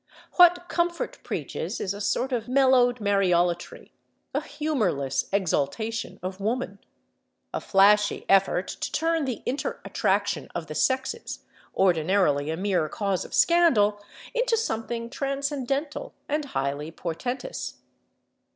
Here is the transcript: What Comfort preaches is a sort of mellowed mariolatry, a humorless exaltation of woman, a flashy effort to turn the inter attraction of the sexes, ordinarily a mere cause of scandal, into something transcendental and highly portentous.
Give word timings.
What 0.33 0.67
Comfort 0.67 1.19
preaches 1.21 1.79
is 1.79 1.93
a 1.93 2.01
sort 2.01 2.31
of 2.31 2.47
mellowed 2.47 2.97
mariolatry, 2.99 3.91
a 4.33 4.41
humorless 4.41 5.29
exaltation 5.31 6.19
of 6.23 6.39
woman, 6.39 6.79
a 7.53 7.61
flashy 7.61 8.25
effort 8.27 8.67
to 8.67 8.91
turn 8.91 9.25
the 9.25 9.43
inter 9.45 9.79
attraction 9.85 10.47
of 10.55 10.65
the 10.65 10.73
sexes, 10.73 11.43
ordinarily 11.77 12.49
a 12.49 12.57
mere 12.57 12.89
cause 12.89 13.23
of 13.23 13.35
scandal, 13.35 14.01
into 14.33 14.57
something 14.57 15.07
transcendental 15.11 16.15
and 16.27 16.45
highly 16.45 16.89
portentous. 16.89 17.75